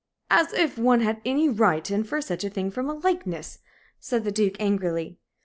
[0.31, 3.59] "As if one had any right to infer such a thing from a likeness!"
[3.99, 5.19] said the Duke, angrily.